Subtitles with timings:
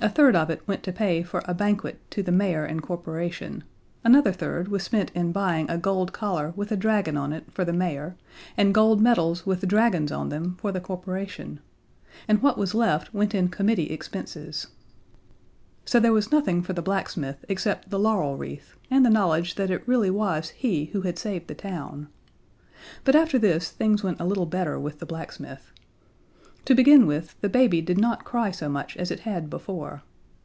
[0.00, 3.62] A third of it went to pay for a banquet to the mayor and corporation;
[4.02, 7.64] another third was spent in buying a gold collar with a dragon on it for
[7.64, 8.16] the mayor
[8.56, 11.60] and gold medals with dragons on them for the corporation;
[12.26, 14.66] and what was left went in committee expenses.
[15.84, 19.70] So there was nothing for the blacksmith except the laurel wreath and the knowledge that
[19.70, 22.08] it really was he who had saved the town.
[23.04, 25.68] But after this things went a little better with the blacksmith.
[26.66, 30.02] To begin with, the baby did not cry so much as it had before.